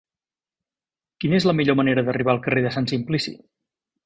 Quina 1.23 1.37
és 1.39 1.45
la 1.49 1.55
millor 1.59 1.77
manera 1.83 2.05
d'arribar 2.09 2.35
al 2.35 2.43
carrer 2.47 2.65
de 2.65 2.73
Sant 2.79 2.89
Simplici? 2.95 3.37